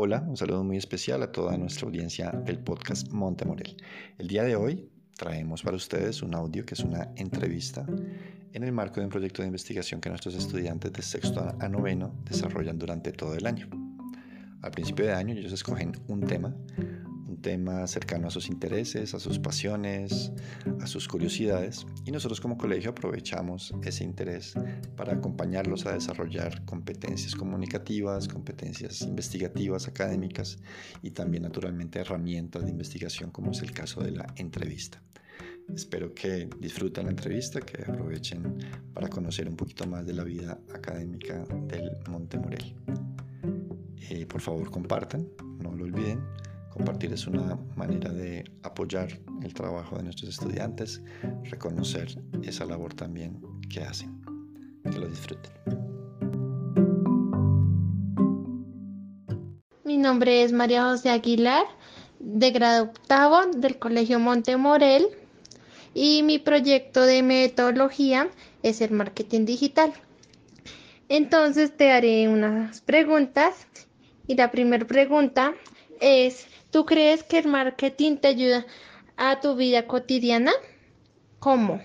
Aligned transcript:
Hola, 0.00 0.24
un 0.28 0.36
saludo 0.36 0.62
muy 0.62 0.76
especial 0.76 1.24
a 1.24 1.32
toda 1.32 1.58
nuestra 1.58 1.86
audiencia 1.86 2.30
del 2.30 2.60
podcast 2.60 3.10
Montemorel. 3.10 3.76
El 4.16 4.28
día 4.28 4.44
de 4.44 4.54
hoy 4.54 4.88
traemos 5.16 5.64
para 5.64 5.76
ustedes 5.76 6.22
un 6.22 6.36
audio 6.36 6.64
que 6.64 6.74
es 6.74 6.80
una 6.84 7.10
entrevista 7.16 7.84
en 8.52 8.62
el 8.62 8.70
marco 8.70 9.00
de 9.00 9.06
un 9.06 9.10
proyecto 9.10 9.42
de 9.42 9.48
investigación 9.48 10.00
que 10.00 10.08
nuestros 10.08 10.36
estudiantes 10.36 10.92
de 10.92 11.02
sexto 11.02 11.52
a 11.58 11.68
noveno 11.68 12.14
desarrollan 12.26 12.78
durante 12.78 13.10
todo 13.10 13.34
el 13.34 13.44
año. 13.44 13.68
Al 14.62 14.70
principio 14.70 15.04
de 15.04 15.14
año 15.14 15.34
ellos 15.34 15.52
escogen 15.52 15.90
un 16.06 16.20
tema, 16.20 16.54
tema 17.40 17.86
cercano 17.86 18.28
a 18.28 18.30
sus 18.30 18.48
intereses, 18.48 19.14
a 19.14 19.20
sus 19.20 19.38
pasiones, 19.38 20.32
a 20.80 20.86
sus 20.86 21.08
curiosidades 21.08 21.86
y 22.04 22.10
nosotros 22.10 22.40
como 22.40 22.58
colegio 22.58 22.90
aprovechamos 22.90 23.74
ese 23.82 24.04
interés 24.04 24.54
para 24.96 25.14
acompañarlos 25.14 25.86
a 25.86 25.92
desarrollar 25.92 26.64
competencias 26.64 27.34
comunicativas, 27.34 28.28
competencias 28.28 29.02
investigativas, 29.02 29.88
académicas 29.88 30.58
y 31.02 31.10
también 31.10 31.44
naturalmente 31.44 32.00
herramientas 32.00 32.64
de 32.64 32.70
investigación 32.70 33.30
como 33.30 33.52
es 33.52 33.62
el 33.62 33.72
caso 33.72 34.02
de 34.02 34.12
la 34.12 34.26
entrevista. 34.36 35.02
Espero 35.74 36.14
que 36.14 36.48
disfruten 36.58 37.04
la 37.04 37.10
entrevista, 37.10 37.60
que 37.60 37.82
aprovechen 37.82 38.58
para 38.94 39.08
conocer 39.08 39.48
un 39.48 39.56
poquito 39.56 39.86
más 39.86 40.06
de 40.06 40.14
la 40.14 40.24
vida 40.24 40.58
académica 40.74 41.44
del 41.66 41.90
Monte 42.08 42.38
Morel. 42.38 42.74
Eh, 44.10 44.24
por 44.24 44.40
favor 44.40 44.70
compartan, 44.70 45.28
no 45.62 45.74
lo 45.74 45.84
olviden. 45.84 46.20
Compartir 46.70 47.12
es 47.12 47.26
una 47.26 47.58
manera 47.76 48.12
de 48.12 48.44
apoyar 48.62 49.08
el 49.42 49.54
trabajo 49.54 49.96
de 49.96 50.04
nuestros 50.04 50.30
estudiantes, 50.30 51.02
reconocer 51.44 52.20
esa 52.42 52.64
labor 52.64 52.94
también 52.94 53.40
que 53.68 53.80
hacen. 53.80 54.20
Que 54.84 54.98
lo 54.98 55.08
disfruten. 55.08 55.52
Mi 59.84 59.96
nombre 59.96 60.42
es 60.42 60.52
María 60.52 60.84
José 60.84 61.10
Aguilar, 61.10 61.64
de 62.20 62.50
grado 62.50 62.84
octavo 62.84 63.46
del 63.46 63.78
Colegio 63.78 64.18
Montemorel 64.18 65.06
y 65.94 66.22
mi 66.22 66.38
proyecto 66.38 67.02
de 67.02 67.22
metodología 67.22 68.28
es 68.62 68.80
el 68.80 68.90
marketing 68.90 69.44
digital. 69.44 69.92
Entonces 71.08 71.76
te 71.76 71.90
haré 71.90 72.28
unas 72.28 72.80
preguntas 72.82 73.66
y 74.26 74.34
la 74.34 74.50
primera 74.50 74.86
pregunta 74.86 75.54
es 76.00 76.48
¿Tú 76.70 76.84
crees 76.84 77.22
que 77.22 77.38
el 77.38 77.48
marketing 77.48 78.18
te 78.18 78.28
ayuda 78.28 78.66
a 79.16 79.40
tu 79.40 79.56
vida 79.56 79.86
cotidiana? 79.86 80.52
¿Cómo? 81.38 81.80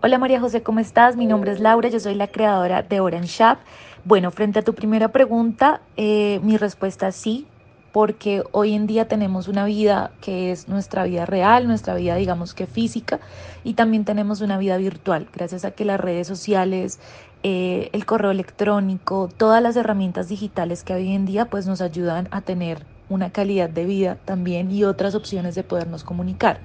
Hola 0.00 0.16
María 0.18 0.38
José, 0.38 0.62
¿cómo 0.62 0.78
estás? 0.78 1.16
Mi 1.16 1.26
nombre 1.26 1.50
es 1.50 1.58
Laura, 1.58 1.88
yo 1.88 1.98
soy 1.98 2.14
la 2.14 2.28
creadora 2.28 2.82
de 2.82 3.00
Orange 3.00 3.26
Shop. 3.26 3.58
Bueno, 4.04 4.30
frente 4.30 4.60
a 4.60 4.62
tu 4.62 4.74
primera 4.74 5.08
pregunta, 5.08 5.80
eh, 5.96 6.38
mi 6.44 6.56
respuesta 6.56 7.08
es 7.08 7.16
sí, 7.16 7.48
porque 7.90 8.44
hoy 8.52 8.74
en 8.74 8.86
día 8.86 9.08
tenemos 9.08 9.48
una 9.48 9.64
vida 9.64 10.12
que 10.20 10.52
es 10.52 10.68
nuestra 10.68 11.02
vida 11.02 11.26
real, 11.26 11.66
nuestra 11.66 11.96
vida 11.96 12.14
digamos 12.14 12.54
que 12.54 12.68
física, 12.68 13.18
y 13.64 13.74
también 13.74 14.04
tenemos 14.04 14.40
una 14.40 14.56
vida 14.56 14.76
virtual, 14.76 15.28
gracias 15.34 15.64
a 15.64 15.72
que 15.72 15.84
las 15.84 15.98
redes 15.98 16.28
sociales, 16.28 17.00
eh, 17.42 17.90
el 17.92 18.06
correo 18.06 18.30
electrónico, 18.30 19.28
todas 19.36 19.60
las 19.60 19.74
herramientas 19.74 20.28
digitales 20.28 20.84
que 20.84 20.94
hoy 20.94 21.12
en 21.12 21.26
día 21.26 21.46
pues 21.46 21.66
nos 21.66 21.80
ayudan 21.80 22.28
a 22.30 22.40
tener 22.40 22.97
una 23.08 23.30
calidad 23.30 23.70
de 23.70 23.84
vida 23.84 24.16
también 24.24 24.70
y 24.70 24.84
otras 24.84 25.14
opciones 25.14 25.54
de 25.54 25.64
podernos 25.64 26.04
comunicar. 26.04 26.60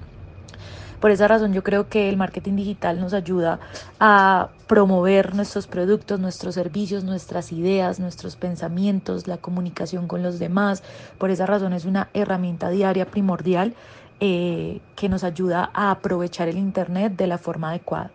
Por 1.00 1.10
esa 1.10 1.28
razón 1.28 1.52
yo 1.52 1.62
creo 1.62 1.88
que 1.88 2.08
el 2.08 2.16
marketing 2.16 2.56
digital 2.56 2.98
nos 2.98 3.12
ayuda 3.12 3.60
a 4.00 4.48
promover 4.66 5.34
nuestros 5.34 5.66
productos, 5.66 6.18
nuestros 6.18 6.54
servicios, 6.54 7.04
nuestras 7.04 7.52
ideas, 7.52 8.00
nuestros 8.00 8.36
pensamientos, 8.36 9.26
la 9.26 9.36
comunicación 9.36 10.08
con 10.08 10.22
los 10.22 10.38
demás. 10.38 10.82
Por 11.18 11.30
esa 11.30 11.44
razón 11.44 11.74
es 11.74 11.84
una 11.84 12.08
herramienta 12.14 12.70
diaria 12.70 13.04
primordial 13.04 13.74
eh, 14.20 14.80
que 14.96 15.10
nos 15.10 15.24
ayuda 15.24 15.70
a 15.74 15.90
aprovechar 15.90 16.48
el 16.48 16.56
Internet 16.56 17.14
de 17.16 17.26
la 17.26 17.36
forma 17.36 17.68
adecuada 17.70 18.10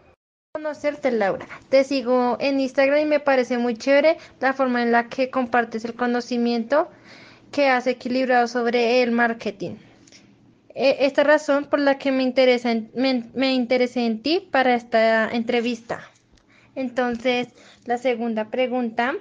conocerte, 0.51 1.11
Laura. 1.11 1.47
Te 1.69 1.83
sigo 1.83 2.35
en 2.39 2.59
Instagram 2.59 2.99
y 2.99 3.05
me 3.05 3.19
parece 3.19 3.57
muy 3.57 3.77
chévere 3.77 4.17
la 4.39 4.53
forma 4.53 4.81
en 4.81 4.91
la 4.91 5.07
que 5.07 5.29
compartes 5.29 5.85
el 5.85 5.93
conocimiento 5.93 6.89
que 7.51 7.67
has 7.67 7.87
equilibrado 7.87 8.47
sobre 8.47 9.01
el 9.01 9.11
marketing. 9.11 9.75
E, 10.75 11.05
esta 11.05 11.23
razón 11.23 11.65
por 11.65 11.79
la 11.79 11.97
que 11.97 12.11
me, 12.11 12.23
interesa, 12.23 12.73
me, 12.93 13.53
interesé 13.53 14.05
en 14.05 14.21
ti 14.21 14.47
para 14.51 14.75
esta 14.75 15.29
entrevista. 15.29 16.01
Entonces, 16.75 17.49
la 17.85 17.97
segunda 17.97 18.49
pregunta 18.49 19.15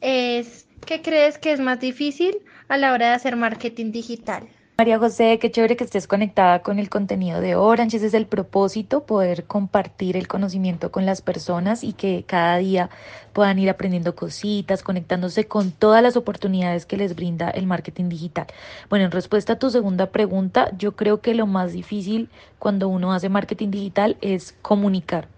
es, 0.00 0.66
¿qué 0.86 1.02
crees 1.02 1.38
que 1.38 1.52
es 1.52 1.60
más 1.60 1.80
difícil 1.80 2.38
a 2.68 2.76
la 2.78 2.92
hora 2.92 3.08
de 3.08 3.14
hacer 3.14 3.36
marketing 3.36 3.92
digital? 3.92 4.48
María 4.80 4.98
José, 4.98 5.38
qué 5.38 5.50
chévere 5.50 5.76
que 5.76 5.84
estés 5.84 6.06
conectada 6.06 6.62
con 6.62 6.78
el 6.78 6.88
contenido 6.88 7.42
de 7.42 7.54
Orange. 7.54 7.98
Ese 7.98 8.06
es 8.06 8.14
el 8.14 8.24
propósito, 8.24 9.04
poder 9.04 9.44
compartir 9.44 10.16
el 10.16 10.26
conocimiento 10.26 10.90
con 10.90 11.04
las 11.04 11.20
personas 11.20 11.84
y 11.84 11.92
que 11.92 12.24
cada 12.26 12.56
día 12.56 12.88
puedan 13.34 13.58
ir 13.58 13.68
aprendiendo 13.68 14.14
cositas, 14.14 14.82
conectándose 14.82 15.46
con 15.46 15.70
todas 15.70 16.02
las 16.02 16.16
oportunidades 16.16 16.86
que 16.86 16.96
les 16.96 17.14
brinda 17.14 17.50
el 17.50 17.66
marketing 17.66 18.08
digital. 18.08 18.46
Bueno, 18.88 19.04
en 19.04 19.10
respuesta 19.10 19.52
a 19.52 19.58
tu 19.58 19.68
segunda 19.68 20.06
pregunta, 20.12 20.70
yo 20.78 20.96
creo 20.96 21.20
que 21.20 21.34
lo 21.34 21.46
más 21.46 21.74
difícil 21.74 22.30
cuando 22.58 22.88
uno 22.88 23.12
hace 23.12 23.28
marketing 23.28 23.70
digital 23.70 24.16
es 24.22 24.56
comunicar 24.62 25.28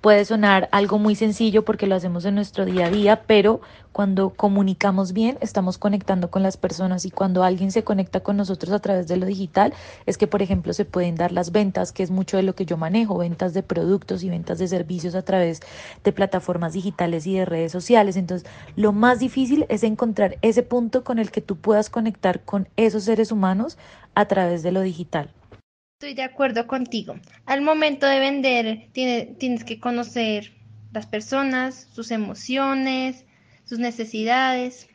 Puede 0.00 0.24
sonar 0.24 0.70
algo 0.72 0.98
muy 0.98 1.14
sencillo 1.14 1.62
porque 1.62 1.86
lo 1.86 1.94
hacemos 1.94 2.24
en 2.24 2.34
nuestro 2.34 2.64
día 2.64 2.86
a 2.86 2.90
día, 2.90 3.24
pero 3.26 3.60
cuando 3.92 4.30
comunicamos 4.30 5.12
bien, 5.12 5.36
estamos 5.42 5.76
conectando 5.76 6.30
con 6.30 6.42
las 6.42 6.56
personas 6.56 7.04
y 7.04 7.10
cuando 7.10 7.44
alguien 7.44 7.70
se 7.70 7.84
conecta 7.84 8.20
con 8.20 8.38
nosotros 8.38 8.72
a 8.72 8.78
través 8.78 9.08
de 9.08 9.18
lo 9.18 9.26
digital, 9.26 9.74
es 10.06 10.16
que, 10.16 10.26
por 10.26 10.40
ejemplo, 10.40 10.72
se 10.72 10.86
pueden 10.86 11.16
dar 11.16 11.32
las 11.32 11.52
ventas, 11.52 11.92
que 11.92 12.02
es 12.02 12.10
mucho 12.10 12.38
de 12.38 12.44
lo 12.44 12.54
que 12.54 12.64
yo 12.64 12.78
manejo, 12.78 13.18
ventas 13.18 13.52
de 13.52 13.62
productos 13.62 14.22
y 14.22 14.30
ventas 14.30 14.58
de 14.58 14.68
servicios 14.68 15.14
a 15.14 15.20
través 15.20 15.60
de 16.02 16.12
plataformas 16.12 16.72
digitales 16.72 17.26
y 17.26 17.34
de 17.34 17.44
redes 17.44 17.70
sociales. 17.70 18.16
Entonces, 18.16 18.48
lo 18.76 18.92
más 18.92 19.18
difícil 19.18 19.66
es 19.68 19.82
encontrar 19.82 20.38
ese 20.40 20.62
punto 20.62 21.04
con 21.04 21.18
el 21.18 21.30
que 21.30 21.42
tú 21.42 21.56
puedas 21.56 21.90
conectar 21.90 22.40
con 22.40 22.70
esos 22.78 23.04
seres 23.04 23.32
humanos 23.32 23.76
a 24.14 24.24
través 24.24 24.62
de 24.62 24.72
lo 24.72 24.80
digital. 24.80 25.30
Estoy 26.00 26.14
de 26.14 26.22
acuerdo 26.22 26.66
contigo. 26.66 27.16
Al 27.44 27.60
momento 27.60 28.06
de 28.06 28.20
vender 28.20 28.86
tienes 28.94 29.64
que 29.64 29.78
conocer 29.78 30.50
las 30.94 31.04
personas, 31.04 31.88
sus 31.92 32.10
emociones, 32.10 33.26
sus 33.66 33.78
necesidades. 33.78 34.88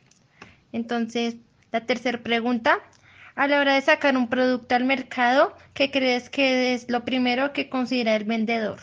Entonces, 0.71 1.35
la 1.71 1.81
tercera 1.81 2.23
pregunta, 2.23 2.79
a 3.35 3.47
la 3.47 3.59
hora 3.59 3.75
de 3.75 3.81
sacar 3.81 4.17
un 4.17 4.29
producto 4.29 4.73
al 4.73 4.85
mercado, 4.85 5.53
¿qué 5.75 5.91
crees 5.91 6.31
que 6.31 6.73
es 6.73 6.89
lo 6.89 7.05
primero 7.05 7.53
que 7.53 7.69
considera 7.69 8.16
el 8.16 8.23
vendedor? 8.23 8.79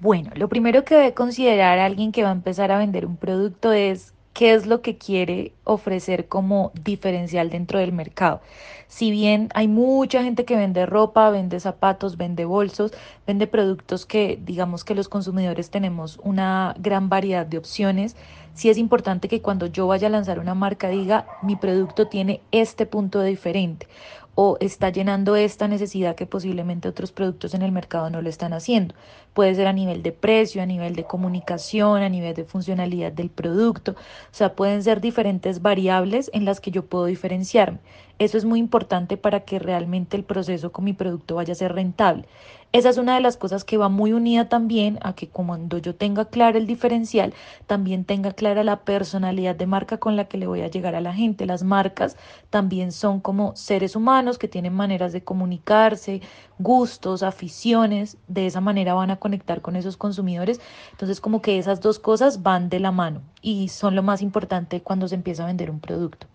Bueno, 0.00 0.32
lo 0.34 0.48
primero 0.48 0.84
que 0.84 0.96
debe 0.96 1.14
considerar 1.14 1.78
alguien 1.78 2.10
que 2.10 2.24
va 2.24 2.30
a 2.30 2.32
empezar 2.32 2.72
a 2.72 2.78
vender 2.78 3.06
un 3.06 3.16
producto 3.16 3.72
es 3.72 4.12
qué 4.32 4.54
es 4.54 4.66
lo 4.66 4.80
que 4.80 4.96
quiere 4.96 5.52
ofrecer 5.64 6.28
como 6.28 6.72
diferencial 6.84 7.50
dentro 7.50 7.78
del 7.78 7.92
mercado. 7.92 8.40
Si 8.88 9.10
bien 9.10 9.50
hay 9.54 9.68
mucha 9.68 10.22
gente 10.22 10.44
que 10.44 10.56
vende 10.56 10.86
ropa, 10.86 11.30
vende 11.30 11.60
zapatos, 11.60 12.16
vende 12.16 12.44
bolsos, 12.44 12.92
vende 13.26 13.46
productos 13.46 14.06
que 14.06 14.38
digamos 14.44 14.82
que 14.84 14.94
los 14.94 15.08
consumidores 15.08 15.70
tenemos 15.70 16.18
una 16.24 16.74
gran 16.78 17.08
variedad 17.08 17.46
de 17.46 17.58
opciones, 17.58 18.16
sí 18.54 18.68
es 18.68 18.78
importante 18.78 19.28
que 19.28 19.42
cuando 19.42 19.66
yo 19.66 19.86
vaya 19.86 20.08
a 20.08 20.10
lanzar 20.10 20.40
una 20.40 20.54
marca 20.54 20.88
diga 20.88 21.26
mi 21.42 21.54
producto 21.54 22.08
tiene 22.08 22.40
este 22.50 22.84
punto 22.84 23.20
de 23.20 23.30
diferente 23.30 23.86
o 24.34 24.56
está 24.60 24.90
llenando 24.90 25.36
esta 25.36 25.68
necesidad 25.68 26.14
que 26.14 26.26
posiblemente 26.26 26.88
otros 26.88 27.12
productos 27.12 27.54
en 27.54 27.62
el 27.62 27.72
mercado 27.72 28.10
no 28.10 28.22
lo 28.22 28.28
están 28.28 28.52
haciendo. 28.52 28.94
Puede 29.34 29.54
ser 29.54 29.66
a 29.66 29.72
nivel 29.72 30.02
de 30.02 30.12
precio, 30.12 30.62
a 30.62 30.66
nivel 30.66 30.94
de 30.96 31.04
comunicación, 31.04 32.02
a 32.02 32.08
nivel 32.08 32.34
de 32.34 32.44
funcionalidad 32.44 33.12
del 33.12 33.30
producto. 33.30 33.92
O 33.92 34.32
sea, 34.34 34.54
pueden 34.54 34.82
ser 34.82 35.00
diferentes 35.00 35.62
variables 35.62 36.30
en 36.34 36.44
las 36.44 36.60
que 36.60 36.70
yo 36.70 36.84
puedo 36.86 37.06
diferenciarme. 37.06 37.78
Eso 38.20 38.36
es 38.36 38.44
muy 38.44 38.58
importante 38.58 39.16
para 39.16 39.40
que 39.40 39.58
realmente 39.58 40.14
el 40.14 40.24
proceso 40.24 40.72
con 40.72 40.84
mi 40.84 40.92
producto 40.92 41.36
vaya 41.36 41.52
a 41.52 41.56
ser 41.56 41.72
rentable. 41.72 42.26
Esa 42.72 42.90
es 42.90 42.98
una 42.98 43.14
de 43.14 43.20
las 43.20 43.36
cosas 43.36 43.64
que 43.64 43.78
va 43.78 43.88
muy 43.88 44.12
unida 44.12 44.48
también 44.48 44.98
a 45.02 45.14
que 45.14 45.28
cuando 45.28 45.78
yo 45.78 45.96
tenga 45.96 46.26
clara 46.26 46.58
el 46.58 46.66
diferencial, 46.66 47.32
también 47.66 48.04
tenga 48.04 48.32
clara 48.32 48.62
la 48.62 48.84
personalidad 48.84 49.56
de 49.56 49.66
marca 49.66 49.96
con 49.96 50.16
la 50.16 50.26
que 50.26 50.36
le 50.36 50.46
voy 50.46 50.60
a 50.60 50.68
llegar 50.68 50.94
a 50.94 51.00
la 51.00 51.14
gente. 51.14 51.46
Las 51.46 51.64
marcas 51.64 52.16
también 52.50 52.92
son 52.92 53.20
como 53.20 53.56
seres 53.56 53.96
humanos 53.96 54.38
que 54.38 54.48
tienen 54.48 54.74
maneras 54.74 55.12
de 55.12 55.24
comunicarse, 55.24 56.20
gustos, 56.58 57.22
aficiones. 57.22 58.18
De 58.28 58.46
esa 58.46 58.60
manera 58.60 58.94
van 58.94 59.10
a 59.10 59.16
conectar 59.20 59.60
con 59.60 59.76
esos 59.76 59.96
consumidores. 59.96 60.60
Entonces 60.90 61.20
como 61.20 61.40
que 61.40 61.58
esas 61.58 61.80
dos 61.80 62.00
cosas 62.00 62.42
van 62.42 62.68
de 62.68 62.80
la 62.80 62.90
mano 62.90 63.22
y 63.40 63.68
son 63.68 63.94
lo 63.94 64.02
más 64.02 64.22
importante 64.22 64.82
cuando 64.82 65.06
se 65.06 65.14
empieza 65.14 65.44
a 65.44 65.46
vender 65.46 65.70
un 65.70 65.78
producto. 65.78 66.26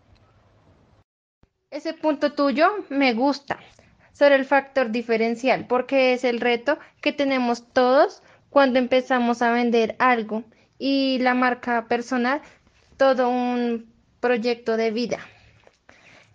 Ese 1.69 1.93
punto 1.93 2.31
tuyo 2.31 2.69
me 2.87 3.13
gusta 3.13 3.59
sobre 4.13 4.35
el 4.35 4.45
factor 4.45 4.91
diferencial, 4.91 5.67
porque 5.67 6.13
es 6.13 6.23
el 6.23 6.39
reto 6.39 6.79
que 7.01 7.11
tenemos 7.11 7.67
todos 7.73 8.23
cuando 8.49 8.79
empezamos 8.79 9.41
a 9.41 9.51
vender 9.51 9.97
algo 9.99 10.45
y 10.79 11.19
la 11.19 11.33
marca 11.33 11.87
personal, 11.89 12.41
todo 12.95 13.29
un 13.29 13.91
proyecto 14.21 14.77
de 14.77 14.91
vida. 14.91 15.19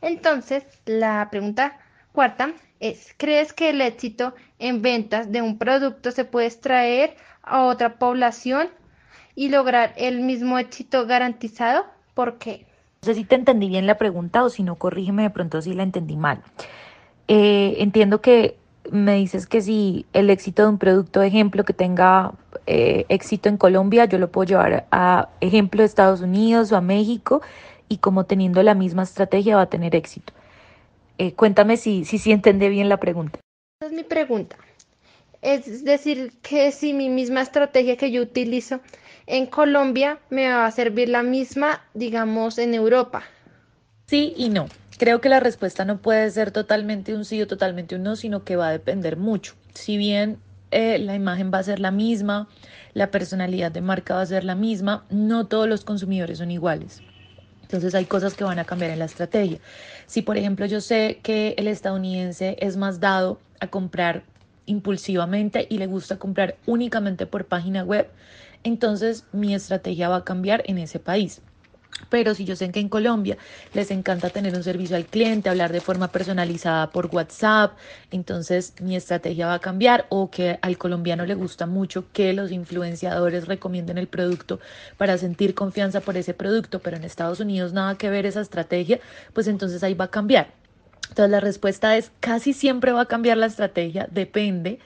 Entonces, 0.02 0.64
la 0.84 1.28
pregunta 1.30 1.78
cuarta 2.12 2.52
es, 2.80 3.14
¿crees 3.16 3.52
que 3.52 3.70
el 3.70 3.80
éxito 3.80 4.34
en 4.58 4.82
ventas 4.82 5.30
de 5.30 5.42
un 5.42 5.58
producto 5.58 6.10
se 6.10 6.24
puede 6.24 6.46
extraer 6.46 7.16
a 7.42 7.64
otra 7.66 7.98
población 7.98 8.68
y 9.34 9.50
lograr 9.50 9.92
el 9.96 10.20
mismo 10.20 10.58
éxito 10.58 11.06
garantizado? 11.06 11.84
¿Por 12.14 12.38
qué? 12.38 12.66
No 13.02 13.06
sé 13.06 13.14
si 13.14 13.24
te 13.24 13.34
entendí 13.34 13.68
bien 13.68 13.86
la 13.86 13.96
pregunta 13.96 14.42
o 14.42 14.50
si 14.50 14.62
no, 14.62 14.74
corrígeme 14.76 15.22
de 15.22 15.30
pronto 15.30 15.62
si 15.62 15.72
la 15.74 15.82
entendí 15.82 16.16
mal. 16.16 16.42
Eh, 17.28 17.76
entiendo 17.78 18.20
que 18.20 18.56
me 18.90 19.14
dices 19.14 19.46
que 19.46 19.60
si 19.60 20.06
el 20.12 20.30
éxito 20.30 20.62
de 20.62 20.68
un 20.68 20.78
producto, 20.78 21.22
ejemplo, 21.22 21.64
que 21.64 21.72
tenga 21.72 22.32
eh, 22.66 23.04
éxito 23.08 23.48
en 23.48 23.56
Colombia, 23.56 24.06
yo 24.06 24.18
lo 24.18 24.30
puedo 24.30 24.48
llevar 24.48 24.86
a 24.90 25.28
ejemplo 25.40 25.82
de 25.82 25.86
Estados 25.86 26.20
Unidos 26.22 26.72
o 26.72 26.76
a 26.76 26.80
México 26.80 27.42
y 27.88 27.98
como 27.98 28.24
teniendo 28.24 28.62
la 28.62 28.74
misma 28.74 29.02
estrategia 29.02 29.56
va 29.56 29.62
a 29.62 29.66
tener 29.66 29.94
éxito. 29.94 30.32
Eh, 31.20 31.34
cuéntame 31.34 31.76
si, 31.76 32.06
si, 32.06 32.16
si 32.16 32.32
entendí 32.32 32.70
bien 32.70 32.88
la 32.88 32.96
pregunta. 32.96 33.40
Esa 33.78 33.90
es 33.90 33.92
mi 33.92 34.04
pregunta. 34.04 34.56
Es 35.42 35.84
decir, 35.84 36.32
que 36.40 36.72
si 36.72 36.94
mi 36.94 37.10
misma 37.10 37.42
estrategia 37.42 37.98
que 37.98 38.10
yo 38.10 38.22
utilizo 38.22 38.80
en 39.26 39.44
Colombia 39.44 40.18
me 40.30 40.48
va 40.48 40.64
a 40.64 40.70
servir 40.70 41.10
la 41.10 41.22
misma, 41.22 41.84
digamos, 41.92 42.56
en 42.56 42.72
Europa. 42.72 43.22
Sí 44.06 44.32
y 44.34 44.48
no. 44.48 44.68
Creo 44.96 45.20
que 45.20 45.28
la 45.28 45.40
respuesta 45.40 45.84
no 45.84 45.98
puede 45.98 46.30
ser 46.30 46.52
totalmente 46.52 47.14
un 47.14 47.26
sí 47.26 47.42
o 47.42 47.46
totalmente 47.46 47.96
un 47.96 48.02
no, 48.04 48.16
sino 48.16 48.42
que 48.42 48.56
va 48.56 48.68
a 48.68 48.72
depender 48.72 49.18
mucho. 49.18 49.56
Si 49.74 49.98
bien 49.98 50.38
eh, 50.70 50.98
la 50.98 51.14
imagen 51.14 51.50
va 51.52 51.58
a 51.58 51.64
ser 51.64 51.80
la 51.80 51.90
misma, 51.90 52.48
la 52.94 53.10
personalidad 53.10 53.70
de 53.70 53.82
marca 53.82 54.14
va 54.14 54.22
a 54.22 54.26
ser 54.26 54.44
la 54.44 54.54
misma, 54.54 55.04
no 55.10 55.46
todos 55.48 55.68
los 55.68 55.84
consumidores 55.84 56.38
son 56.38 56.50
iguales. 56.50 57.02
Entonces 57.70 57.94
hay 57.94 58.04
cosas 58.04 58.34
que 58.34 58.42
van 58.42 58.58
a 58.58 58.64
cambiar 58.64 58.90
en 58.90 58.98
la 58.98 59.04
estrategia. 59.04 59.60
Si 60.06 60.22
por 60.22 60.36
ejemplo 60.36 60.66
yo 60.66 60.80
sé 60.80 61.20
que 61.22 61.54
el 61.56 61.68
estadounidense 61.68 62.56
es 62.58 62.76
más 62.76 62.98
dado 62.98 63.38
a 63.60 63.68
comprar 63.68 64.24
impulsivamente 64.66 65.68
y 65.70 65.78
le 65.78 65.86
gusta 65.86 66.18
comprar 66.18 66.56
únicamente 66.66 67.26
por 67.26 67.44
página 67.44 67.84
web, 67.84 68.10
entonces 68.64 69.24
mi 69.30 69.54
estrategia 69.54 70.08
va 70.08 70.16
a 70.16 70.24
cambiar 70.24 70.64
en 70.66 70.78
ese 70.78 70.98
país. 70.98 71.42
Pero 72.08 72.34
si 72.34 72.44
yo 72.44 72.56
sé 72.56 72.70
que 72.70 72.80
en 72.80 72.88
Colombia 72.88 73.36
les 73.74 73.90
encanta 73.90 74.30
tener 74.30 74.54
un 74.54 74.62
servicio 74.62 74.96
al 74.96 75.06
cliente, 75.06 75.48
hablar 75.48 75.72
de 75.72 75.80
forma 75.80 76.08
personalizada 76.08 76.90
por 76.90 77.06
WhatsApp, 77.06 77.72
entonces 78.10 78.74
mi 78.80 78.96
estrategia 78.96 79.46
va 79.46 79.54
a 79.54 79.58
cambiar 79.60 80.06
o 80.08 80.30
que 80.30 80.58
al 80.62 80.78
colombiano 80.78 81.26
le 81.26 81.34
gusta 81.34 81.66
mucho 81.66 82.06
que 82.12 82.32
los 82.32 82.52
influenciadores 82.52 83.46
recomienden 83.46 83.98
el 83.98 84.08
producto 84.08 84.60
para 84.96 85.18
sentir 85.18 85.54
confianza 85.54 86.00
por 86.00 86.16
ese 86.16 86.34
producto, 86.34 86.80
pero 86.80 86.96
en 86.96 87.04
Estados 87.04 87.40
Unidos 87.40 87.72
nada 87.72 87.98
que 87.98 88.10
ver 88.10 88.26
esa 88.26 88.40
estrategia, 88.40 89.00
pues 89.32 89.46
entonces 89.46 89.82
ahí 89.82 89.94
va 89.94 90.06
a 90.06 90.10
cambiar. 90.10 90.60
Entonces 91.10 91.30
la 91.32 91.40
respuesta 91.40 91.96
es 91.96 92.12
casi 92.20 92.52
siempre 92.52 92.92
va 92.92 93.02
a 93.02 93.06
cambiar 93.06 93.36
la 93.36 93.46
estrategia, 93.46 94.08
depende, 94.12 94.78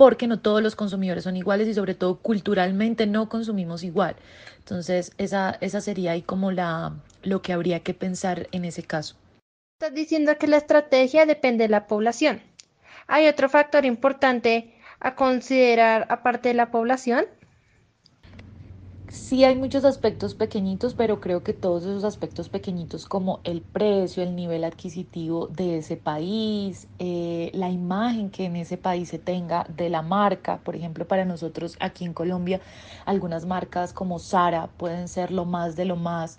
porque 0.00 0.26
no 0.26 0.40
todos 0.40 0.62
los 0.62 0.76
consumidores 0.76 1.24
son 1.24 1.36
iguales 1.36 1.68
y 1.68 1.74
sobre 1.74 1.94
todo 1.94 2.20
culturalmente 2.20 3.06
no 3.06 3.28
consumimos 3.28 3.82
igual. 3.82 4.16
Entonces, 4.56 5.12
esa, 5.18 5.58
esa 5.60 5.82
sería 5.82 6.12
ahí 6.12 6.22
como 6.22 6.52
la, 6.52 6.94
lo 7.22 7.42
que 7.42 7.52
habría 7.52 7.80
que 7.80 7.92
pensar 7.92 8.48
en 8.52 8.64
ese 8.64 8.82
caso. 8.82 9.16
Estás 9.78 9.94
diciendo 9.94 10.38
que 10.38 10.46
la 10.46 10.56
estrategia 10.56 11.26
depende 11.26 11.64
de 11.64 11.68
la 11.68 11.86
población. 11.86 12.40
¿Hay 13.08 13.28
otro 13.28 13.50
factor 13.50 13.84
importante 13.84 14.72
a 15.00 15.16
considerar 15.16 16.06
aparte 16.08 16.48
de 16.48 16.54
la 16.54 16.70
población? 16.70 17.26
Sí 19.30 19.44
hay 19.44 19.54
muchos 19.54 19.84
aspectos 19.84 20.34
pequeñitos, 20.34 20.94
pero 20.94 21.20
creo 21.20 21.44
que 21.44 21.52
todos 21.52 21.84
esos 21.84 22.02
aspectos 22.02 22.48
pequeñitos 22.48 23.06
como 23.06 23.40
el 23.44 23.62
precio, 23.62 24.24
el 24.24 24.34
nivel 24.34 24.64
adquisitivo 24.64 25.46
de 25.46 25.78
ese 25.78 25.96
país, 25.96 26.88
eh, 26.98 27.52
la 27.54 27.68
imagen 27.70 28.30
que 28.32 28.46
en 28.46 28.56
ese 28.56 28.76
país 28.76 29.08
se 29.08 29.20
tenga 29.20 29.64
de 29.68 29.88
la 29.88 30.02
marca, 30.02 30.64
por 30.64 30.74
ejemplo, 30.74 31.06
para 31.06 31.24
nosotros 31.24 31.76
aquí 31.78 32.04
en 32.04 32.12
Colombia, 32.12 32.60
algunas 33.06 33.46
marcas 33.46 33.92
como 33.92 34.18
Sara 34.18 34.66
pueden 34.76 35.06
ser 35.06 35.30
lo 35.30 35.44
más 35.44 35.76
de 35.76 35.84
lo 35.84 35.94
más, 35.94 36.36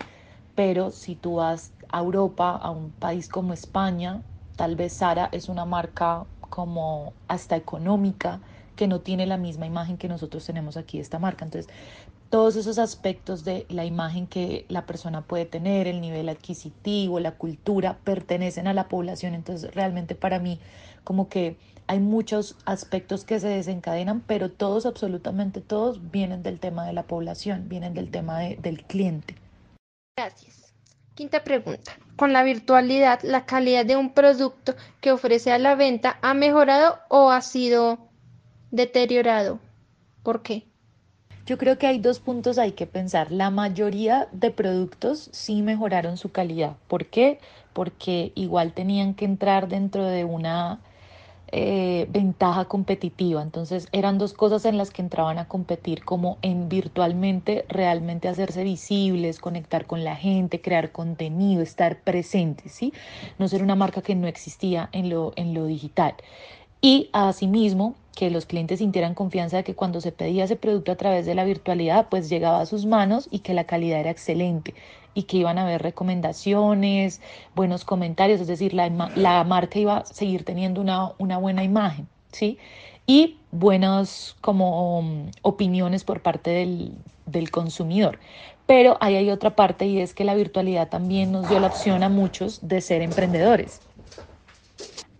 pero 0.54 0.90
si 0.90 1.16
tú 1.16 1.36
vas 1.36 1.72
a 1.88 2.00
Europa, 2.00 2.50
a 2.56 2.70
un 2.72 2.92
país 2.92 3.26
como 3.28 3.54
España, 3.54 4.22
tal 4.54 4.76
vez 4.76 4.92
Sara 4.92 5.30
es 5.32 5.48
una 5.48 5.64
marca 5.64 6.26
como 6.40 7.14
hasta 7.26 7.56
económica, 7.56 8.42
que 8.74 8.86
no 8.88 9.00
tiene 9.00 9.26
la 9.26 9.36
misma 9.38 9.66
imagen 9.66 9.96
que 9.98 10.08
nosotros 10.08 10.44
tenemos 10.46 10.76
aquí 10.76 10.98
esta 10.98 11.18
marca. 11.18 11.44
Entonces, 11.44 11.72
todos 12.32 12.56
esos 12.56 12.78
aspectos 12.78 13.44
de 13.44 13.66
la 13.68 13.84
imagen 13.84 14.26
que 14.26 14.64
la 14.70 14.86
persona 14.86 15.20
puede 15.20 15.44
tener, 15.44 15.86
el 15.86 16.00
nivel 16.00 16.30
adquisitivo, 16.30 17.20
la 17.20 17.32
cultura, 17.32 17.98
pertenecen 18.04 18.66
a 18.66 18.72
la 18.72 18.88
población. 18.88 19.34
Entonces, 19.34 19.74
realmente 19.74 20.14
para 20.14 20.38
mí, 20.38 20.58
como 21.04 21.28
que 21.28 21.58
hay 21.88 22.00
muchos 22.00 22.56
aspectos 22.64 23.26
que 23.26 23.38
se 23.38 23.48
desencadenan, 23.48 24.22
pero 24.22 24.50
todos, 24.50 24.86
absolutamente 24.86 25.60
todos, 25.60 26.10
vienen 26.10 26.42
del 26.42 26.58
tema 26.58 26.86
de 26.86 26.94
la 26.94 27.02
población, 27.02 27.68
vienen 27.68 27.92
del 27.92 28.10
tema 28.10 28.38
del 28.38 28.82
cliente. 28.84 29.34
Gracias. 30.16 30.72
Quinta 31.14 31.44
pregunta. 31.44 31.92
Con 32.16 32.32
la 32.32 32.44
virtualidad, 32.44 33.20
¿la 33.24 33.44
calidad 33.44 33.84
de 33.84 33.96
un 33.96 34.14
producto 34.14 34.74
que 35.02 35.12
ofrece 35.12 35.52
a 35.52 35.58
la 35.58 35.74
venta 35.74 36.18
ha 36.22 36.32
mejorado 36.32 36.96
o 37.10 37.30
ha 37.30 37.42
sido 37.42 38.08
deteriorado? 38.70 39.58
¿Por 40.22 40.40
qué? 40.40 40.71
Yo 41.44 41.58
creo 41.58 41.76
que 41.76 41.88
hay 41.88 41.98
dos 41.98 42.20
puntos 42.20 42.56
hay 42.58 42.72
que 42.72 42.86
pensar. 42.86 43.32
La 43.32 43.50
mayoría 43.50 44.28
de 44.30 44.52
productos 44.52 45.28
sí 45.32 45.62
mejoraron 45.62 46.16
su 46.16 46.30
calidad. 46.30 46.76
¿Por 46.86 47.06
qué? 47.06 47.40
Porque 47.72 48.30
igual 48.36 48.72
tenían 48.72 49.14
que 49.14 49.24
entrar 49.24 49.68
dentro 49.68 50.04
de 50.04 50.24
una 50.24 50.80
eh, 51.54 52.06
ventaja 52.10 52.66
competitiva. 52.66 53.42
Entonces 53.42 53.88
eran 53.90 54.18
dos 54.18 54.34
cosas 54.34 54.64
en 54.66 54.78
las 54.78 54.90
que 54.90 55.02
entraban 55.02 55.38
a 55.38 55.48
competir, 55.48 56.04
como 56.04 56.38
en 56.42 56.68
virtualmente 56.68 57.66
realmente 57.68 58.28
hacerse 58.28 58.62
visibles, 58.62 59.40
conectar 59.40 59.86
con 59.86 60.04
la 60.04 60.14
gente, 60.14 60.60
crear 60.60 60.92
contenido, 60.92 61.60
estar 61.60 62.00
presentes, 62.02 62.72
¿sí? 62.72 62.92
No 63.38 63.48
ser 63.48 63.64
una 63.64 63.74
marca 63.74 64.00
que 64.00 64.14
no 64.14 64.28
existía 64.28 64.88
en 64.92 65.10
lo, 65.10 65.32
en 65.34 65.54
lo 65.54 65.66
digital. 65.66 66.14
Y 66.80 67.10
asimismo, 67.12 67.96
que 68.14 68.30
los 68.30 68.46
clientes 68.46 68.78
sintieran 68.78 69.14
confianza 69.14 69.58
de 69.58 69.64
que 69.64 69.74
cuando 69.74 70.00
se 70.00 70.12
pedía 70.12 70.44
ese 70.44 70.56
producto 70.56 70.92
a 70.92 70.96
través 70.96 71.26
de 71.26 71.34
la 71.34 71.44
virtualidad, 71.44 72.08
pues 72.10 72.28
llegaba 72.28 72.60
a 72.60 72.66
sus 72.66 72.86
manos 72.86 73.28
y 73.30 73.40
que 73.40 73.54
la 73.54 73.64
calidad 73.64 74.00
era 74.00 74.10
excelente 74.10 74.74
y 75.14 75.24
que 75.24 75.38
iban 75.38 75.58
a 75.58 75.62
haber 75.62 75.82
recomendaciones, 75.82 77.20
buenos 77.54 77.84
comentarios, 77.84 78.40
es 78.40 78.46
decir, 78.46 78.74
la, 78.74 78.90
marca 79.44 79.78
iba 79.78 79.98
a 79.98 80.04
seguir 80.04 80.44
teniendo 80.44 80.80
una, 80.80 81.38
buena 81.38 81.64
imagen, 81.64 82.08
¿sí? 82.32 82.58
Y 83.06 83.36
buenas 83.50 84.36
como 84.40 84.98
um, 84.98 85.30
opiniones 85.42 86.04
por 86.04 86.22
parte 86.22 86.50
del 87.26 87.50
consumidor. 87.50 88.18
Pero 88.66 88.96
ahí 89.00 89.16
hay 89.16 89.30
otra 89.30 89.56
parte 89.56 89.86
y 89.86 90.00
es 90.00 90.14
que 90.14 90.24
la 90.24 90.34
virtualidad 90.34 90.88
también 90.88 91.32
nos 91.32 91.48
dio 91.48 91.58
la 91.58 91.66
opción 91.66 92.02
a 92.02 92.08
muchos 92.08 92.66
de 92.66 92.80
ser 92.80 93.02
emprendedores 93.02 93.80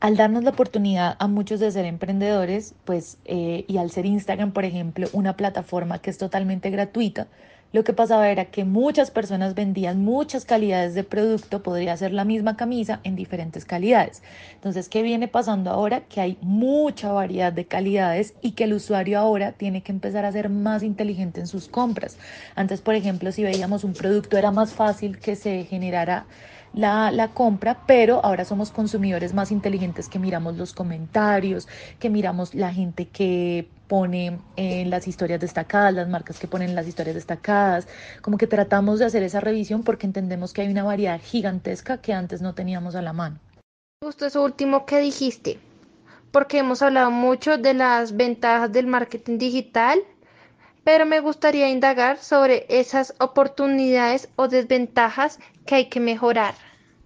al 0.02 0.16
darnos 0.16 0.42
la 0.42 0.50
oportunidad 0.50 1.14
a 1.21 1.28
muchos 1.28 1.61
de 1.61 1.71
ser 1.71 1.85
emprendedores, 1.85 2.75
pues, 2.85 3.18
eh, 3.25 3.64
y 3.68 3.76
al 3.76 3.92
ser 3.92 4.04
Instagram, 4.04 4.50
por 4.50 4.64
ejemplo, 4.64 5.06
una 5.12 5.37
plataforma 5.37 6.00
que 6.00 6.11
es 6.11 6.18
totalmente 6.18 6.71
gratuita, 6.71 7.28
lo 7.73 7.85
que 7.85 7.92
pasaba 7.92 8.28
era 8.28 8.47
que 8.47 8.64
muchas 8.64 9.12
personas 9.12 9.54
vendían 9.54 10.04
muchas 10.04 10.44
calidades 10.44 10.94
de 10.94 11.04
producto, 11.04 11.62
podría 11.62 11.97
ser 11.97 12.12
la 12.12 12.25
misma 12.25 12.56
camisa 12.56 12.99
en 13.04 13.14
diferentes 13.14 13.64
calidades. 13.64 14.25
Entonces, 14.54 14.88
¿qué 14.88 15.02
viene 15.02 15.28
pasando 15.28 15.71
ahora? 15.71 16.00
Que 16.00 16.21
hay 16.21 16.37
mucha 16.40 17.12
variedad 17.12 17.52
de 17.52 17.66
calidades 17.66 18.35
y 18.42 18.52
que 18.52 18.64
el 18.64 18.73
usuario 18.73 19.21
ahora 19.21 19.52
tiene 19.52 19.85
que 19.85 19.92
empezar 19.92 20.25
a 20.25 20.32
ser 20.32 20.49
más 20.49 20.82
inteligente 20.82 21.38
en 21.38 21.47
sus 21.47 21.68
compras. 21.68 22.18
Antes, 22.56 22.80
por 22.80 22.97
ejemplo, 22.97 23.30
si 23.30 23.44
veíamos 23.44 23.85
un 23.85 23.92
producto, 23.92 24.37
era 24.37 24.50
más 24.50 24.73
fácil 24.73 25.21
que 25.21 25.37
se 25.37 25.62
generara 25.62 26.26
la, 26.74 27.10
la, 27.10 27.28
compra, 27.28 27.78
pero 27.86 28.24
ahora 28.24 28.44
somos 28.44 28.70
consumidores 28.70 29.34
más 29.34 29.50
inteligentes 29.52 30.08
que 30.08 30.18
miramos 30.18 30.56
los 30.56 30.72
comentarios, 30.72 31.68
que 31.98 32.10
miramos 32.10 32.54
la 32.54 32.72
gente 32.72 33.08
que 33.08 33.68
pone 33.88 34.38
en 34.56 34.88
las 34.88 35.06
historias 35.06 35.40
destacadas, 35.40 35.92
las 35.92 36.08
marcas 36.08 36.38
que 36.38 36.48
ponen 36.48 36.74
las 36.74 36.88
historias 36.88 37.14
destacadas, 37.14 37.86
como 38.22 38.38
que 38.38 38.46
tratamos 38.46 38.98
de 38.98 39.04
hacer 39.04 39.22
esa 39.22 39.40
revisión 39.40 39.82
porque 39.82 40.06
entendemos 40.06 40.52
que 40.52 40.62
hay 40.62 40.68
una 40.68 40.82
variedad 40.82 41.20
gigantesca 41.20 41.98
que 41.98 42.14
antes 42.14 42.40
no 42.40 42.54
teníamos 42.54 42.94
a 42.94 43.02
la 43.02 43.12
mano. 43.12 43.38
Justo 44.02 44.24
eso 44.24 44.42
último 44.42 44.86
que 44.86 44.98
dijiste, 45.00 45.58
porque 46.30 46.58
hemos 46.58 46.80
hablado 46.80 47.10
mucho 47.10 47.58
de 47.58 47.74
las 47.74 48.16
ventajas 48.16 48.72
del 48.72 48.86
marketing 48.86 49.36
digital, 49.36 50.00
pero 50.84 51.06
me 51.06 51.20
gustaría 51.20 51.68
indagar 51.68 52.18
sobre 52.18 52.66
esas 52.68 53.14
oportunidades 53.20 54.28
o 54.36 54.48
desventajas 54.48 55.38
que 55.66 55.76
hay 55.76 55.84
que 55.86 56.00
mejorar. 56.00 56.54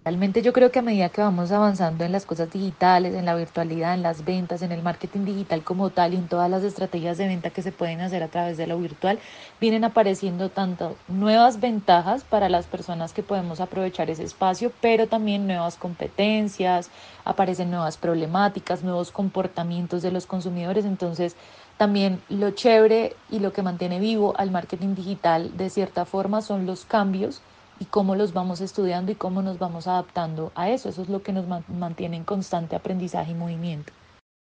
Realmente 0.07 0.41
yo 0.41 0.53
creo 0.53 0.71
que 0.71 0.79
a 0.79 0.83
medida 0.83 1.09
que 1.09 1.19
vamos 1.19 1.51
avanzando 1.51 2.05
en 2.05 2.13
las 2.13 2.25
cosas 2.25 2.49
digitales, 2.49 3.13
en 3.13 3.25
la 3.25 3.35
virtualidad, 3.35 3.93
en 3.93 4.03
las 4.03 4.23
ventas, 4.23 4.61
en 4.61 4.71
el 4.71 4.81
marketing 4.81 5.25
digital 5.25 5.65
como 5.65 5.89
tal 5.89 6.13
y 6.13 6.15
en 6.15 6.29
todas 6.29 6.49
las 6.49 6.63
estrategias 6.63 7.17
de 7.17 7.27
venta 7.27 7.49
que 7.49 7.61
se 7.61 7.73
pueden 7.73 7.99
hacer 7.99 8.23
a 8.23 8.29
través 8.29 8.55
de 8.55 8.67
lo 8.67 8.79
virtual, 8.79 9.19
vienen 9.59 9.83
apareciendo 9.83 10.49
tanto 10.49 10.95
nuevas 11.09 11.59
ventajas 11.59 12.23
para 12.23 12.47
las 12.47 12.67
personas 12.67 13.11
que 13.11 13.21
podemos 13.21 13.59
aprovechar 13.59 14.09
ese 14.09 14.23
espacio, 14.23 14.71
pero 14.79 15.07
también 15.07 15.45
nuevas 15.45 15.75
competencias, 15.75 16.89
aparecen 17.25 17.69
nuevas 17.69 17.97
problemáticas, 17.97 18.83
nuevos 18.83 19.11
comportamientos 19.11 20.03
de 20.03 20.11
los 20.13 20.25
consumidores. 20.25 20.85
Entonces, 20.85 21.35
también 21.77 22.21
lo 22.29 22.51
chévere 22.51 23.15
y 23.29 23.39
lo 23.39 23.53
que 23.53 23.61
mantiene 23.61 23.99
vivo 23.99 24.33
al 24.37 24.51
marketing 24.51 24.95
digital 24.95 25.55
de 25.55 25.69
cierta 25.69 26.05
forma 26.05 26.41
son 26.41 26.65
los 26.65 26.85
cambios 26.85 27.41
y 27.79 27.85
cómo 27.85 28.15
los 28.15 28.33
vamos 28.33 28.61
estudiando 28.61 29.11
y 29.11 29.15
cómo 29.15 29.41
nos 29.41 29.59
vamos 29.59 29.87
adaptando 29.87 30.51
a 30.55 30.69
eso. 30.69 30.89
Eso 30.89 31.03
es 31.03 31.09
lo 31.09 31.21
que 31.21 31.33
nos 31.33 31.45
mantiene 31.67 32.17
en 32.17 32.23
constante 32.23 32.75
aprendizaje 32.75 33.31
y 33.31 33.35
movimiento. 33.35 33.93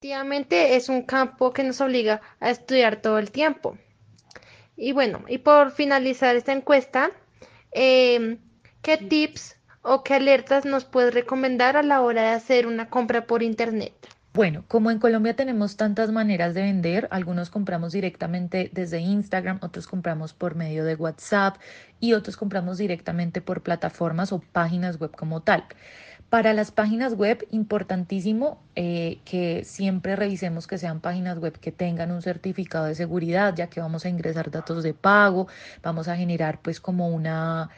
Efectivamente, 0.02 0.78
es 0.78 0.88
un 0.88 1.02
campo 1.02 1.52
que 1.52 1.64
nos 1.64 1.82
obliga 1.82 2.22
a 2.40 2.50
estudiar 2.50 3.02
todo 3.02 3.20
el 3.20 3.32
tiempo. 3.32 3.78
Y 4.78 4.94
bueno, 4.94 5.26
y 5.28 5.40
por 5.40 5.72
finalizar 5.72 6.38
esta 6.38 6.54
encuesta, 6.54 7.12
em, 7.72 8.40
¿qué 8.82 8.96
tips 8.96 9.58
o 9.82 10.04
qué 10.04 10.14
alertas 10.14 10.64
nos 10.64 10.86
puedes 10.86 11.14
recomendar 11.14 11.76
a 11.76 11.84
la 11.84 12.02
hora 12.02 12.22
de 12.22 12.30
hacer 12.30 12.66
una 12.66 12.90
compra 12.90 13.28
por 13.28 13.44
Internet? 13.44 13.94
Bueno, 14.32 14.64
como 14.68 14.92
en 14.92 15.00
Colombia 15.00 15.36
tenemos 15.36 15.76
tantas 15.76 16.12
maneras 16.12 16.54
de 16.54 16.62
vender, 16.62 17.08
algunos 17.10 17.50
compramos 17.50 17.94
directamente 17.94 18.70
desde 18.72 19.00
Instagram, 19.00 19.58
otros 19.64 19.88
compramos 19.88 20.34
por 20.34 20.54
medio 20.54 20.86
de 20.86 20.94
WhatsApp 20.94 21.58
y 22.00 22.14
otros 22.14 22.38
compramos 22.38 22.78
directamente 22.78 23.42
por 23.42 23.64
plataformas 23.64 24.32
o 24.32 24.40
páginas 24.40 25.00
web 25.00 25.12
como 25.16 25.42
tal. 25.42 25.66
Para 26.30 26.54
las 26.54 26.70
páginas 26.70 27.16
web, 27.16 27.48
importantísimo 27.50 28.62
eh, 28.76 29.20
que 29.26 29.64
siempre 29.66 30.16
revisemos 30.16 30.68
que 30.68 30.78
sean 30.78 31.00
páginas 31.02 31.40
web 31.40 31.58
que 31.60 31.72
tengan 31.72 32.12
un 32.12 32.22
certificado 32.22 32.86
de 32.86 32.94
seguridad, 32.94 33.56
ya 33.56 33.68
que 33.68 33.82
vamos 33.82 34.06
a 34.06 34.10
ingresar 34.10 34.52
datos 34.52 34.84
de 34.84 34.94
pago, 34.94 35.48
vamos 35.82 36.08
a 36.08 36.16
generar 36.16 36.62
pues 36.62 36.80
como 36.80 37.10
una 37.10 37.72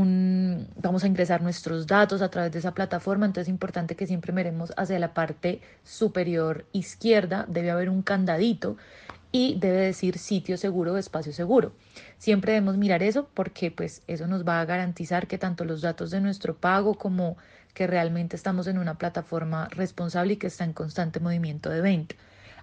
vamos 0.00 1.04
a 1.04 1.06
ingresar 1.06 1.42
nuestros 1.42 1.86
datos 1.86 2.22
a 2.22 2.30
través 2.30 2.52
de 2.52 2.58
esa 2.58 2.72
plataforma, 2.72 3.26
entonces 3.26 3.48
es 3.48 3.52
importante 3.52 3.96
que 3.96 4.06
siempre 4.06 4.32
miremos 4.32 4.72
hacia 4.76 4.98
la 4.98 5.14
parte 5.14 5.60
superior 5.84 6.64
izquierda, 6.72 7.46
debe 7.48 7.70
haber 7.70 7.88
un 7.88 8.02
candadito 8.02 8.76
y 9.32 9.56
debe 9.58 9.78
decir 9.78 10.18
sitio 10.18 10.56
seguro 10.56 10.92
o 10.92 10.98
espacio 10.98 11.32
seguro. 11.32 11.72
Siempre 12.18 12.52
debemos 12.52 12.76
mirar 12.76 13.02
eso 13.02 13.28
porque 13.34 13.70
pues 13.70 14.02
eso 14.06 14.26
nos 14.26 14.46
va 14.46 14.60
a 14.60 14.64
garantizar 14.64 15.26
que 15.26 15.38
tanto 15.38 15.64
los 15.64 15.80
datos 15.80 16.10
de 16.10 16.20
nuestro 16.20 16.54
pago 16.54 16.94
como 16.94 17.36
que 17.74 17.86
realmente 17.86 18.36
estamos 18.36 18.66
en 18.66 18.78
una 18.78 18.98
plataforma 18.98 19.68
responsable 19.70 20.34
y 20.34 20.36
que 20.36 20.48
está 20.48 20.64
en 20.64 20.74
constante 20.74 21.20
movimiento 21.20 21.70
de 21.70 21.80
venta. 21.80 22.14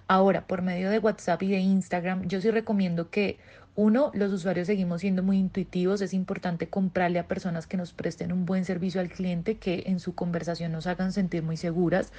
Ahora, 0.08 0.48
por 0.48 0.62
medio 0.62 0.90
de 0.90 1.00
WhatsApp 1.00 1.44
y 1.44 1.50
de 1.50 1.60
Instagram, 1.60 2.28
yo 2.28 2.42
sí 2.42 2.50
recomiendo 2.50 3.10
que 3.10 3.40
uno, 3.80 4.12
los 4.14 4.34
usuarios 4.34 4.68
seguimos 4.68 5.00
siendo 5.00 5.24
muy 5.24 5.38
intuitivos, 5.38 6.02
es 6.02 6.14
importante 6.14 6.68
comprarle 6.68 7.18
a 7.18 7.30
personas 7.30 7.66
que 7.66 7.78
nos 7.78 7.94
presten 7.94 8.34
un 8.34 8.46
buen 8.46 8.66
servicio 8.66 9.00
al 9.00 9.10
cliente, 9.10 9.56
que 9.56 9.84
en 9.86 10.02
su 10.02 10.16
conversación 10.16 10.74
nos 10.74 10.86
hagan 10.86 11.14
sentir 11.14 11.44
muy 11.44 11.56
seguras. 11.56 12.12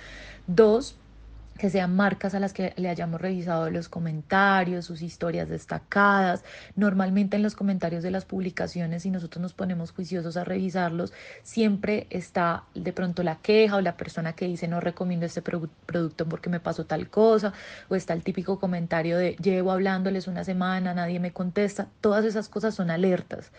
Dos, 0.47 0.97
que 1.61 1.69
sean 1.69 1.95
marcas 1.95 2.35
a 2.35 2.41
las 2.41 2.55
que 2.55 2.73
le 2.77 2.89
hayamos 2.89 3.21
revisado 3.21 3.71
los 3.71 3.91
comentarios, 3.91 4.87
sus 4.87 5.03
historias 5.03 5.51
destacadas. 5.51 6.43
Normalmente 6.75 7.37
en 7.37 7.43
los 7.43 7.55
comentarios 7.55 8.03
de 8.03 8.11
las 8.11 8.25
publicaciones, 8.25 9.03
si 9.03 9.11
nosotros 9.11 9.43
nos 9.43 9.53
ponemos 9.53 9.93
juiciosos 9.93 10.39
a 10.39 10.45
revisarlos, 10.45 11.13
siempre 11.43 12.07
está 12.09 12.65
de 12.75 12.95
pronto 12.95 13.23
la 13.23 13.37
queja 13.43 13.77
o 13.77 13.83
la 13.83 13.99
persona 13.99 14.33
que 14.33 14.47
dice 14.47 14.69
no 14.69 14.81
recomiendo 14.81 15.27
este 15.27 15.43
producto 15.43 16.27
porque 16.27 16.49
me 16.49 16.61
pasó 16.61 16.87
tal 16.87 17.11
cosa, 17.11 17.53
o 17.91 17.95
está 17.95 18.15
el 18.15 18.23
típico 18.23 18.59
comentario 18.59 19.19
de 19.19 19.37
llevo 19.37 19.71
hablándoles 19.71 20.29
una 20.29 20.45
semana, 20.45 20.95
nadie 20.95 21.21
me 21.21 21.35
contesta. 21.35 21.89
Todas 22.01 22.25
esas 22.25 22.49
cosas 22.49 22.75
son 22.75 22.91
alertas 22.91 23.53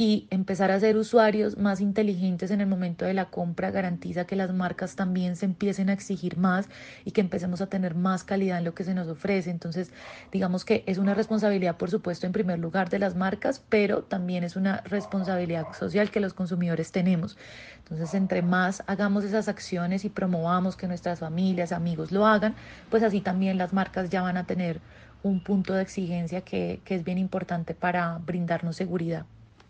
y 0.00 0.26
empezar 0.30 0.70
a 0.70 0.80
ser 0.80 0.96
usuarios 0.96 1.58
más 1.58 1.82
inteligentes 1.82 2.50
en 2.50 2.62
el 2.62 2.66
momento 2.66 3.04
de 3.04 3.12
la 3.12 3.26
compra 3.26 3.70
garantiza 3.70 4.24
que 4.24 4.34
las 4.34 4.50
marcas 4.50 4.96
también 4.96 5.36
se 5.36 5.44
empiecen 5.44 5.90
a 5.90 5.92
exigir 5.92 6.38
más 6.38 6.70
y 7.04 7.10
que 7.10 7.20
empecemos 7.20 7.60
a 7.60 7.66
tener 7.66 7.94
más 7.94 8.24
calidad 8.24 8.56
en 8.56 8.64
lo 8.64 8.72
que 8.72 8.82
se 8.82 8.94
nos 8.94 9.08
ofrece. 9.08 9.50
Entonces, 9.50 9.92
digamos 10.32 10.64
que 10.64 10.84
es 10.86 10.96
una 10.96 11.12
responsabilidad, 11.12 11.76
por 11.76 11.90
supuesto, 11.90 12.24
en 12.24 12.32
primer 12.32 12.58
lugar 12.58 12.88
de 12.88 12.98
las 12.98 13.14
marcas, 13.14 13.62
pero 13.68 14.02
también 14.02 14.42
es 14.42 14.56
una 14.56 14.80
responsabilidad 14.86 15.66
social 15.78 16.10
que 16.10 16.20
los 16.20 16.32
consumidores 16.32 16.92
tenemos. 16.92 17.36
Entonces, 17.80 18.14
entre 18.14 18.40
más 18.40 18.82
hagamos 18.86 19.24
esas 19.24 19.48
acciones 19.48 20.06
y 20.06 20.08
promovamos 20.08 20.76
que 20.76 20.88
nuestras 20.88 21.18
familias, 21.18 21.72
amigos 21.72 22.10
lo 22.10 22.24
hagan, 22.24 22.54
pues 22.88 23.02
así 23.02 23.20
también 23.20 23.58
las 23.58 23.74
marcas 23.74 24.08
ya 24.08 24.22
van 24.22 24.38
a 24.38 24.46
tener 24.46 24.80
un 25.22 25.44
punto 25.44 25.74
de 25.74 25.82
exigencia 25.82 26.40
que, 26.40 26.80
que 26.86 26.94
es 26.94 27.04
bien 27.04 27.18
importante 27.18 27.74
para 27.74 28.16
brindarnos 28.16 28.76
seguridad. 28.76 29.26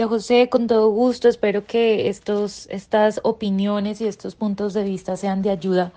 José, 0.08 0.48
con 0.48 0.66
todo 0.66 0.88
gusto, 0.90 1.28
espero 1.28 1.66
que 1.66 2.08
estos, 2.08 2.66
estas 2.70 3.20
opiniones 3.24 4.00
y 4.00 4.06
estos 4.06 4.34
puntos 4.34 4.74
de 4.74 4.84
vista 4.84 5.16
sean 5.16 5.42
de 5.42 5.50
ayuda 5.50 5.92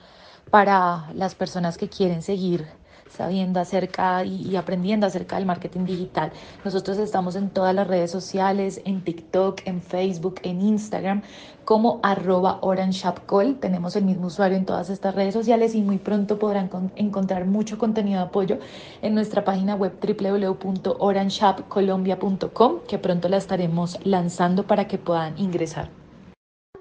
para 0.50 1.12
las 1.13 1.36
personas 1.36 1.77
que 1.77 1.89
quieren 1.89 2.22
seguir 2.22 2.67
sabiendo 3.10 3.60
acerca 3.60 4.24
y, 4.25 4.55
aprendiendo 4.55 5.05
acerca 5.05 5.36
del 5.36 5.45
marketing 5.45 5.86
digital. 5.86 6.31
Nosotros 6.63 6.98
estamos 6.98 7.36
en 7.36 7.50
todas 7.50 7.75
las 7.75 7.88
redes 7.88 8.12
sociales, 8.12 8.81
en 8.86 9.03
TikTok, 9.03 9.62
en 9.65 9.81
Facebook, 9.81 10.39
en 10.43 10.62
Instagram, 10.62 11.22
como 11.65 12.00
arroba 12.03 12.60
OrangeAppCall. 12.62 13.60
Tenemos 13.60 13.95
el 13.95 14.05
mismo 14.05 14.27
usuario 14.27 14.57
en 14.57 14.65
todas 14.65 14.89
estas 14.89 15.15
redes 15.15 15.33
sociales 15.33 15.74
y 15.75 15.81
muy 15.81 15.98
pronto 15.98 16.39
podrán 16.39 16.69
encontrar 16.95 17.45
mucho 17.45 17.77
contenido 17.77 18.19
de 18.19 18.25
apoyo 18.25 18.60
en 19.01 19.15
nuestra 19.15 19.43
página 19.43 19.75
web 19.75 19.93
www.orangeappcolombia.com, 20.01 22.79
que 22.88 22.98
pronto 22.98 23.27
la 23.29 23.38
estaremos 23.38 24.00
lanzando 24.03 24.65
para 24.67 24.88
que 24.88 24.98
puedan 24.98 25.38
ingresar. 25.38 25.89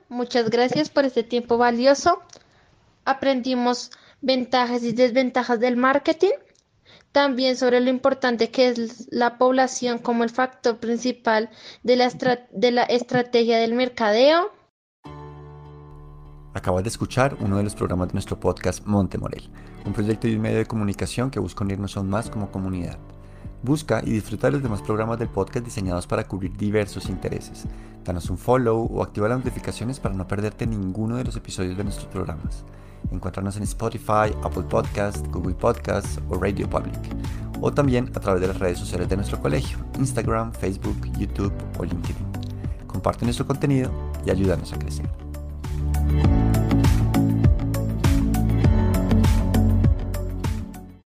Muchas 0.09 0.50
gracias 0.50 0.91
por 0.91 1.05
este 1.07 1.23
tiempo 1.23 1.57
valioso. 1.57 2.21
Aprendimos 3.05 3.91
ventajas 4.23 4.85
y 4.85 4.93
desventajas 4.93 5.61
del 5.61 5.76
marketing, 5.76 6.31
también 7.11 7.57
sobre 7.57 7.81
lo 7.81 7.91
importante 7.91 8.50
que 8.50 8.69
es 8.69 9.09
la 9.11 9.37
población 9.37 9.99
como 9.99 10.25
el 10.25 10.31
factor 10.31 10.79
principal 10.79 11.50
de 11.83 11.97
la, 11.97 12.85
estrategia 12.85 13.59
del 13.59 13.75
mercadeo. 13.75 14.50
Acabas 16.55 16.85
de 16.85 16.88
escuchar 16.88 17.37
uno 17.41 17.57
de 17.57 17.64
los 17.64 17.75
programas 17.75 18.09
de 18.09 18.14
nuestro 18.14 18.38
podcast 18.38 18.85
Monte 18.87 19.19
Morel, 19.19 19.50
un 19.85 19.93
proyecto 19.93 20.29
y 20.29 20.35
un 20.35 20.43
medio 20.43 20.59
de 20.59 20.67
comunicación 20.67 21.31
que 21.31 21.41
busca 21.41 21.64
unirnos 21.64 21.97
aún 21.97 22.09
más 22.09 22.31
como 22.31 22.50
comunidad. 22.50 22.99
Busca 23.62 24.02
y 24.05 24.11
disfruta 24.11 24.49
de 24.49 24.55
los 24.55 24.62
demás 24.62 24.83
programas 24.83 25.19
del 25.19 25.29
podcast 25.29 25.64
diseñados 25.64 26.07
para 26.07 26.26
cubrir 26.26 26.57
diversos 26.57 27.09
intereses. 27.09 27.64
Danos 28.05 28.29
un 28.29 28.37
follow 28.37 28.88
o 28.93 29.02
activa 29.02 29.29
las 29.29 29.38
notificaciones 29.38 30.00
para 30.00 30.14
no 30.14 30.26
perderte 30.26 30.67
ninguno 30.67 31.17
de 31.17 31.25
los 31.25 31.37
episodios 31.37 31.76
de 31.76 31.85
nuestros 31.85 32.09
programas. 32.09 32.64
Encuéntranos 33.11 33.56
en 33.56 33.64
Spotify, 33.64 34.35
Apple 34.42 34.64
Podcast, 34.68 35.26
Google 35.28 35.54
Podcast 35.54 36.18
o 36.28 36.38
Radio 36.38 36.68
Public. 36.68 36.99
O 37.61 37.73
también 37.73 38.11
a 38.14 38.21
través 38.21 38.40
de 38.40 38.49
las 38.49 38.59
redes 38.59 38.78
sociales 38.78 39.09
de 39.09 39.16
nuestro 39.16 39.40
colegio, 39.40 39.78
Instagram, 39.99 40.52
Facebook, 40.52 40.97
YouTube 41.18 41.52
o 41.78 41.85
LinkedIn. 41.85 42.26
Comparte 42.87 43.25
nuestro 43.25 43.47
contenido 43.47 43.90
y 44.26 44.30
ayúdanos 44.30 44.73
a 44.73 44.78
crecer. 44.78 45.09